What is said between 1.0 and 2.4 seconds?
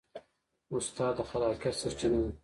د خلاقیت سرچینه ده.